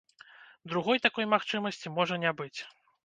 Другой 0.71 0.97
такой 1.05 1.27
магчымасці 1.35 1.93
можа 1.99 2.21
не 2.25 2.31
быць. 2.41 2.55